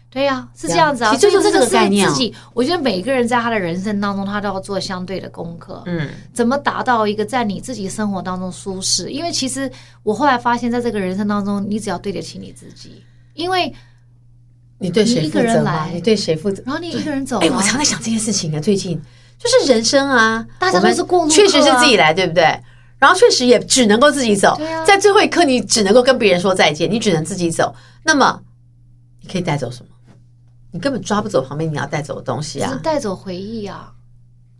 [0.08, 2.08] 对呀、啊，是这样子啊，其实就是这个概念。
[2.08, 5.82] 自己，我觉得每个人在他的人生当中，他都要做相对的功课。
[5.84, 9.10] 嗯，怎么达到一个在你自己生活当中舒适？
[9.10, 9.70] 因为其实
[10.02, 13.02] 我后来发现，在这个人生当中，你只要对得起你自己，
[13.34, 13.70] 因为
[14.78, 15.20] 你对谁负责？
[15.20, 16.62] 你一个人来，你对谁负责？
[16.64, 17.38] 然后你一个人走。
[17.40, 18.98] 哎，我常在想这件事情啊，最近
[19.38, 22.42] 就是人生啊，大家都是过路、啊，确实是自己来，对不对？
[22.98, 24.50] 然后确实也只能够自己走。
[24.62, 27.74] 啊，在最后一刻，你只能够跟别人说再见，你只能自己走。
[28.04, 28.40] 那么，
[29.20, 29.90] 你可以带走什么？
[30.72, 32.78] 你根本抓不走旁边你要带走的东西啊！
[32.82, 33.92] 带走回忆啊，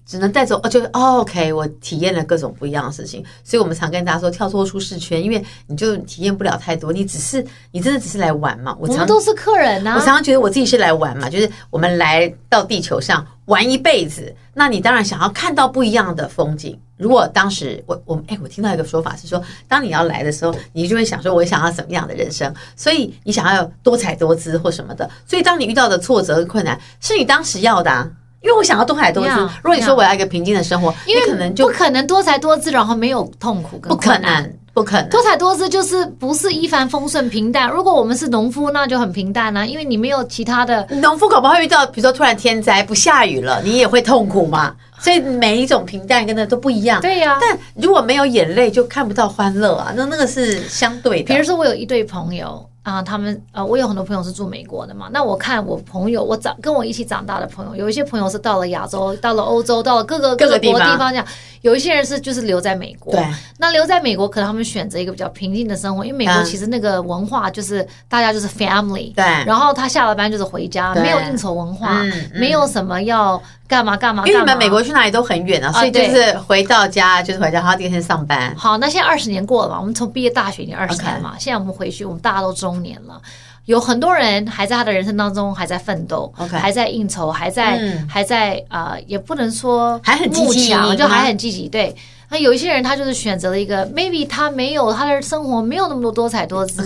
[0.07, 8.77] 只能带走哦，就哦，OK，我体验了各种不一样的事情，所以我们常跟大家说跳脱舒适圈，因为你就体验不了太多，你只是你真的只是来玩嘛。
[8.81, 16.79] 我常常都是客人呐、啊，我常常觉得我自己是来玩嘛，就是我们来到地球上玩一辈子，那你当然想要看到不一样的风景。
[16.97, 22.55] 如果当时我我哎，我听到一个说法是说，当你要来的时候，你就会想说，我想要怎么样的人生？
[22.77, 25.11] 所以你想要多彩多姿或什么的。
[25.27, 28.09] 所以当你遇到的挫折和困难，是你当时要的啊。
[28.47, 29.41] 因为我想要多才多姿。
[29.63, 33.91] 如果你说我要一个平静的生活，因为可能就不可能多才多姿，然后没有痛苦跟。
[33.91, 34.53] 不可能。
[34.73, 37.71] 不可能，多彩多姿就是不是一帆风顺平淡。
[37.71, 40.87] 如果我们是农夫，那就很平淡啊，因为你没有其他的。
[41.01, 44.75] 农夫可不会遇到，比如说突然天灾不下雨了，你也会痛苦嘛。
[44.99, 47.01] 所以每一种平淡跟那都不一样。
[47.01, 49.95] 对呀、啊，但如果没有眼泪，就看不到欢乐啊。
[49.97, 51.33] 那那个是相对的。
[51.33, 52.69] 比如说，我有一对朋友。
[52.87, 55.11] 啊，他们呃，我有很多朋友是住美国的嘛。
[55.13, 61.27] 那我看我朋友，我长跟我一起长大的朋友，有一些朋友是到了亚洲，到了欧洲，到了各个各个国地方这样。
[61.63, 63.13] 有一些人是就是留在美国。
[63.13, 63.27] 对。
[63.59, 69.13] 那留在美国，可能他们选择一个比较平静的生活，因为美国其实那个文化就是大家就是 family。
[69.17, 69.25] 对。
[69.45, 74.27] 然后他下了班就是回家，没有应酬文化，没有什么要干嘛干嘛。
[74.27, 78.55] 因为你们美国去哪里都很远啊，所以就是回到家就是回家，然后第二天上班。
[78.57, 83.21] 好，那现在二十年过了嘛，我们从毕业大学已经二十年嘛，现在我们回去，我们大家都中年了。
[83.67, 91.95] 有很多人还在他的人生当中还在奋斗还在应酬，还在、嗯、还在啊、呃，也不能说还很积极，就还很积极，对。
[92.29, 96.83] 那有一些人，他就是选择了一个，maybe 他没有他的生活没有那么多多彩多姿.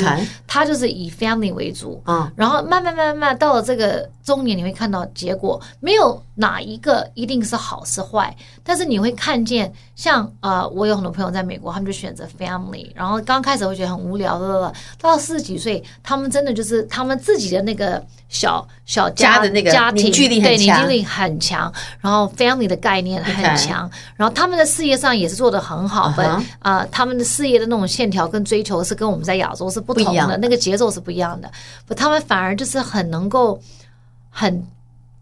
[0.47, 8.37] 他就是以 family 为主，啊，然后慢慢慢慢慢到了这个中年，你会看到结果，没有哪一个一定是好是坏，
[8.71, 25.31] 但是你会看见，像呃，我有很多朋友在美国，他们就选择 family，然后刚开始会觉得很无聊的，到四十几岁，他们真的就是他们自己的那个小小家，家的那个家庭凝聚力很强，对，凝聚力很强，然后 family 的概念很强.然后他们的事业上也。
[25.31, 26.27] 是做的很好的
[26.59, 31.49] 啊、uh 他们的事业的那种线条跟追求是跟我们在亚洲是不同的，那个节奏是不一样的。
[31.87, 33.61] 不，他们反而就是很能够
[34.29, 34.67] 很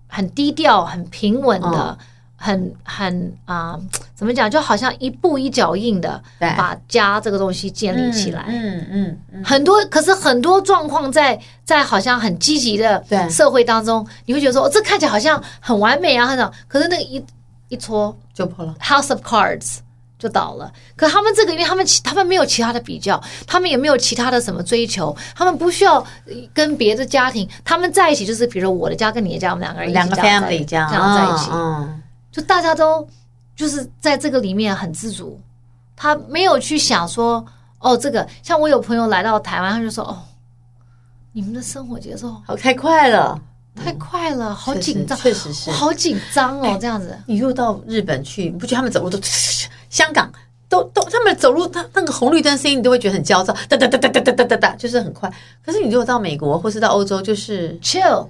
[0.07, 1.97] 很低调、很平稳的，uh.
[2.41, 3.81] 很很啊、呃，
[4.15, 4.49] 怎么讲？
[4.49, 8.45] 就好像一步一脚印的把家这个东西建立起来。
[8.49, 16.53] 嗯嗯嗯，很多可是很多状况在在好像很积极的社会当中，你会觉得说，哦，这看起来好像很完美啊，很好。
[16.69, 17.23] 可是那个一
[17.69, 18.75] 一戳就破了。
[18.81, 19.79] House of Cards。
[20.19, 20.69] 就倒了。
[20.97, 26.05] 可他们这个，因为他们其他们没有其他的比较，他们也没有其他的什么追求，他们不需要
[26.53, 32.03] 跟别的家庭，他们在一起就是，比如说我的家跟你的家，我们两个人两个 family 这样这样在一起，嗯，
[32.39, 33.07] 就大家都
[33.57, 35.41] 就是在这个里面很自主，
[35.97, 37.45] 他没有去想说
[37.81, 40.23] 哦，这个像我有朋友来到台湾，他就说哦，
[41.33, 43.41] 你们的生活节奏好太快了。
[43.85, 47.17] 太快了，好紧张，确实是，好紧张哦，这样子。
[47.27, 49.17] 你又到日本去，你不觉得他们走路都，
[49.89, 50.29] 香港
[50.69, 55.33] 都都，他们走路，他那个红绿灯声音，你都会觉得很焦躁，哒哒哒哒哒哒哒哒，就是很快。
[55.65, 58.27] 可是你如果到美国或是到欧洲，就是 chill，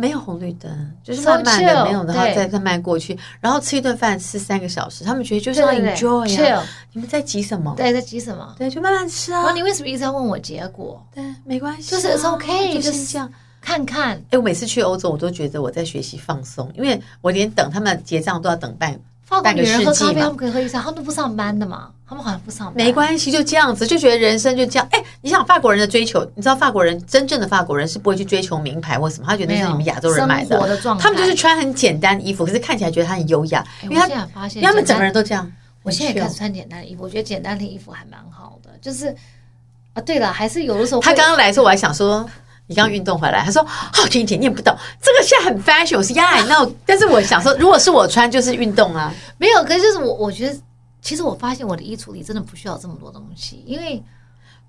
[0.00, 6.66] 没有红绿灯，就是慢慢的，没有的话再再慢过去，然后吃一顿饭吃三个小时，他们觉得就是要 enjoy 啊。
[6.92, 7.74] 你们在急什么？
[7.76, 8.54] 对，在急什么？
[8.56, 9.52] 对，就慢慢吃啊。
[9.52, 11.06] 你为什么一直要问我结果？
[11.14, 13.30] 对，没关系，就是 it's OK，就是这样。
[13.60, 18.98] 看看，哎，我每次去欧洲，我都觉得我在学习放松，因为我连等他们结账都要等半
[19.42, 20.12] 半个世纪嘛。
[20.14, 22.74] 他们可以喝一下，他们都不上班的嘛，他们好像不上班。
[22.74, 24.88] 没关系，就这样子，就觉得人生就这样。
[24.90, 30.58] 哎，你想法国人的追求，你知道法国人真正的法国人是不会去追求名牌或什么，他觉得是你们亚洲人买的。
[30.66, 33.64] 的他们就是穿很简单的衣服，可是看起来觉得他很优雅。
[33.82, 35.50] 因为他发现，他们整个人都这样。
[35.82, 38.70] 我现在也开始穿简单的衣服，我觉得简单的衣服还蛮好的。
[38.80, 39.14] 就是
[39.94, 42.28] 啊，对了，还是有的时候他刚刚来的时候，我还想说。
[42.70, 46.72] 你刚运动回来，他说：“好，婷婷，你也不懂这个现在很 fashion，我是 Yeah I know。
[46.86, 49.64] 但是我想说，如果是我穿，就是运动啊，没有。
[49.64, 50.56] 可是就是我，我觉得
[51.02, 54.00] 其实我发现我的衣橱里真的不需要这么多东西，因为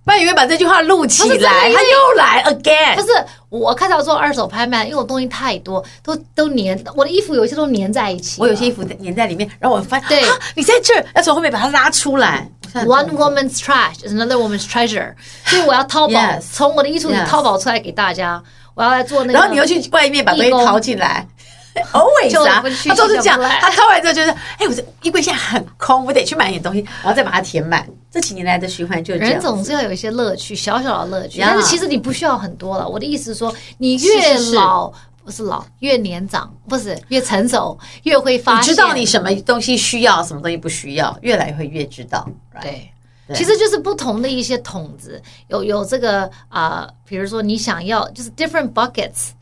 [0.04, 2.96] 不然以为把这句话录起来，他又来 again。
[2.96, 3.10] 不是
[3.50, 8.42] 我开始要做二手拍卖，因为我东西太多，都都粘我的衣服，有一些都粘在一起。
[8.42, 10.24] 我有些衣服粘在里面，然后我发现，对，
[10.56, 15.14] 你在这儿，要从后面把它拉出来。” One woman's trash is another woman's treasure。
[15.46, 18.42] 所以我要淘宝，从我的衣橱里淘宝出来给大家。
[18.74, 21.28] 我要来做那个，然后你又去外面把东西淘进来。
[21.94, 23.40] Always 啊，他都是这样。
[23.40, 27.86] 他掏完之后就是，哎，我这衣柜现在很空，我得去买点东西，然后再把它填满。
[28.12, 29.34] 这几年来的循环就是这样。
[29.34, 31.40] 人总是要有一些乐趣，小小的乐趣。
[31.40, 32.88] 但是其实你不需要很多了。
[32.88, 34.92] 我的意思是说，你越老
[35.24, 42.28] 不是老，越年长不是越成熟，越会发现，知道你什么东西需要，什么东西不需要，越来会越知道。
[42.62, 42.90] 对。
[43.34, 48.70] 其实就是不同的一些桶子，有有这个啊、呃，比如说你想要就是 different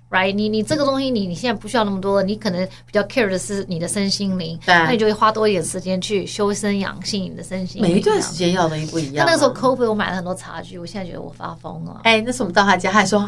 [0.09, 0.33] buckets，right？
[0.33, 7.91] 你你这个东西你你现在不需要那么多，你可能比较 care 的是你的身心灵，那你就会花多一点时间去修身养性你的身心灵。
[7.91, 9.25] 每一段时间要的也不一样。
[9.25, 12.01] 那个时候 Kobe 我买了很多茶具，我现在觉得我发疯了。
[12.03, 13.19] 哎，那时候我们到他家，他还说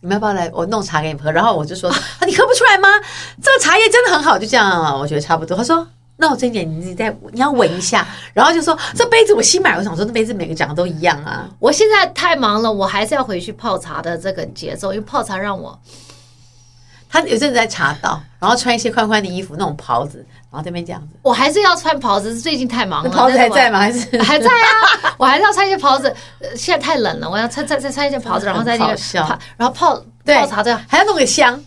[0.00, 1.30] 你们要不要来我弄茶给你们喝？
[1.30, 2.88] 然后我就说啊，你喝不出来吗？
[3.42, 5.56] 这个茶叶真的很好，就这样啊，我觉得差不多。
[5.56, 5.86] 他说。
[6.20, 11.48] 那我这一点，你再你要闻一下，然后就说这杯子我新买，我想说这杯子每个讲的都一样啊。
[11.60, 15.78] 我现在太忙了，我还是要回去泡茶的这个节奏，因为泡茶让我。
[17.08, 20.18] 他有阵子在茶道，然后穿一些宽宽的衣服，那种袍子，
[20.50, 21.08] 然后这边这样子。
[21.22, 23.10] 我还是要穿袍子，最近太忙了。
[23.10, 23.78] 袍子还在吗？
[23.80, 25.14] 还是还在啊？
[25.18, 26.14] 我还是要穿一些袍子。
[26.54, 31.58] 现在太冷了，我要穿再再穿一件袍子，然后再那个泡，然后泡泡茶这样，还要弄个香。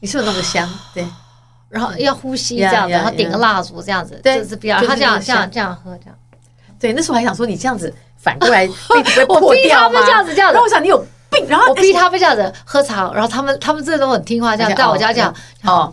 [0.00, 0.68] 你是不是弄个香？
[0.94, 1.06] 对。
[1.68, 6.14] 然后要呼吸这样子，然后点个蜡烛这样子，就是比较他这样这样这样喝这样。
[6.78, 10.00] 对，那时候我还想说你这样子反过来被 被破掉吗？
[10.04, 10.54] 这样子这样子。
[10.54, 11.04] 然后我想你有
[11.36, 15.92] 病，然后我逼他们这样子喝茶，然后他们他们真的都很听话，这样在我家这样哦。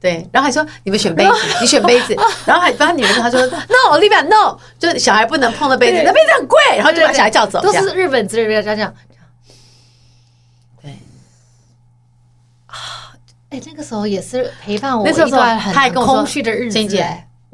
[0.00, 8.94] 对，然后还说你们选杯子，你选杯子， 然后还把女儿他说 No，Olivia，No，就是小孩不能碰的杯子，那杯子很贵，然后就把小孩叫走，都是日本之类的这样这样。
[13.50, 16.78] 哎，那个时候也是陪伴我一段很空虚的日子。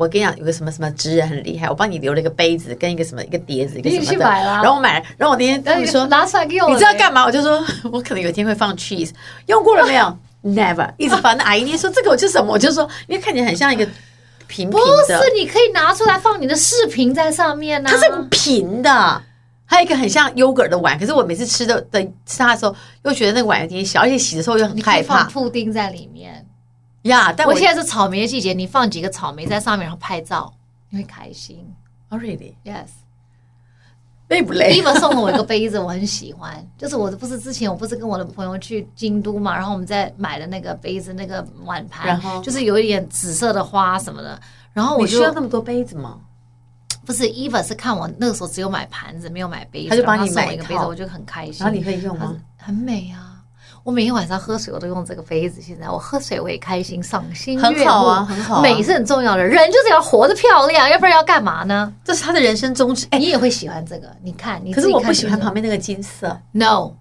[0.01, 4.07] 姐，我跟你讲，有个什么什么职人很厉害，我帮你留了一个杯子跟一个什么一个碟子，一个什么的。
[4.07, 4.55] 你去买了。
[4.63, 7.25] 然后我买了，然后我那天他们说拿出来给我，你知道干嘛？
[7.25, 9.11] 我就说我可能有一天会放 cheese，
[9.47, 10.17] 用过了没有？
[10.43, 11.37] Never，一直放。
[11.37, 12.53] 那阿姨你说这个我是什么？
[12.53, 13.85] 我就说因为看起来很像一个
[14.47, 15.19] 平平的。
[15.19, 17.93] 不是，你可以拿出来放你的视频在上面呢、啊。
[17.93, 19.23] 它是平的，
[19.67, 22.75] 还有一个很像 yogurt 的碗，可是我每次吃的的吃它的时候，
[23.05, 25.25] 又觉得那个碗有点小，而且洗的时候又很害怕。
[25.25, 26.43] 放布丁在里面
[27.03, 30.53] 呀，但我，我现在是草莓的季节，你放几个草莓在上面，然后拍照。
[30.91, 31.65] 你会开心
[32.09, 32.55] ？Oh really?
[32.65, 32.89] Yes.
[34.29, 36.65] 累不累？Eva 送了我一个杯子，我很喜欢。
[36.79, 44.41] 就是我不是之前我不是跟我的朋友去京都嘛，然后我们在买的那个杯子、那个碗盘，然后就是有一点紫色的花什么的。
[44.73, 46.21] 然后我就需要那么多杯子吗？
[47.05, 51.57] 不是，Eva 是看我那个时候只有买盘子，没有买杯子，他就帮你买一个杯子，我就很开心。
[51.59, 52.37] 然后你可以用吗？
[52.57, 53.30] 很美啊。
[53.83, 55.61] 我每天晚上喝水，我都用这个杯子。
[55.61, 57.77] 现在我喝水，我也开心，赏心悦目。
[57.79, 58.63] 很好啊，很好啊。
[58.63, 61.93] 美是很重要的，人就是要活得漂亮，要不然要干嘛呢？
[62.05, 63.07] 这是他的人生宗旨。
[63.11, 64.15] 哎，你也会喜欢这个？
[64.23, 66.39] 你看，你可是我不喜欢旁边那个金色。
[66.53, 66.93] No。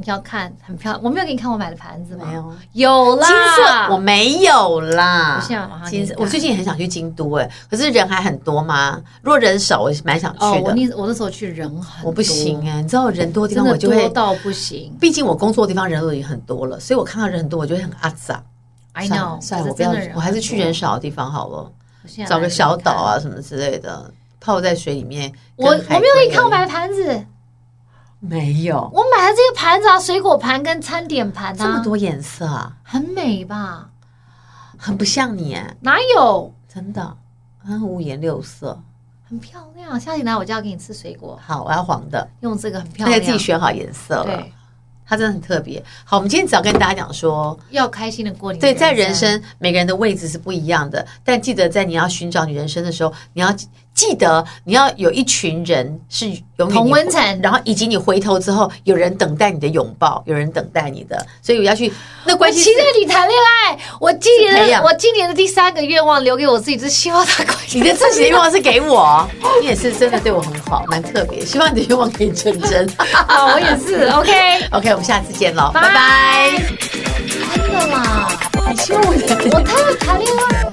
[0.00, 2.24] 你要看很漂亮，我没有给你看我买的盘子吗？
[2.24, 5.38] 没有，有啦，金色我没有啦。
[5.40, 9.02] 我现在马上金色，我最近很想去京都哎，可是人还很多吗？
[9.22, 10.46] 如果人少，我蛮想去的。
[10.46, 14.96] 哦，我那我那时候去人很多，我不行哎，你知道人多的地方我就会多到不行。
[15.00, 18.40] 毕竟我工作的地方人都已经很多了，所以我看到人很多，我就会很阿杂。
[18.92, 21.72] I know，算了，我不要，我还是去人少的地方好了。
[22.28, 24.08] 找个小岛啊什么之类的，
[24.40, 25.32] 泡在水里面。
[25.56, 27.24] 我我没有给你看我买的盘子。
[28.20, 33.88] 没有，我买了这个盘子啊，水果盘跟餐点盘啊，这么多颜色啊，很美吧？
[34.76, 36.52] 很不像你哎，哪有？
[36.72, 37.16] 真的，
[37.58, 38.80] 很五颜六色，
[39.28, 39.98] 很漂亮。
[40.00, 41.38] 下次来我就要给你吃水果。
[41.40, 44.24] 好，我要黄的，用这个很漂亮，而且自己选好颜色了。
[44.24, 44.52] 对，
[45.06, 45.80] 它真的很特别。
[46.04, 48.60] 好，我们今天只要跟大家讲说，要开心的过年。
[48.60, 53.54] 对，在人生每个人的位置是不一样的，但记得在你要寻找你人生的时候，你要。
[53.98, 61.92] 记得你要有一群人是同温层，然后以及你回头之后有人等待你的拥抱，有人等待你的，所以我要去
[62.24, 62.62] 那关系。
[62.62, 63.76] 期待你谈恋爱。
[63.98, 67.80] 我今年的我今年的第三个愿望留给我自己，是希望他关系。
[67.80, 69.28] 你的自己的愿望是给我，
[69.60, 71.44] 你也是真的对我很好，蛮特别。
[71.44, 72.88] 希望你的愿望可以成真。
[72.96, 74.04] 好， 我也是。
[74.10, 76.52] OK OK，我们下次见喽，拜拜。
[77.52, 78.28] 真的吗？
[78.70, 80.68] 你希望我 我他要谈恋爱。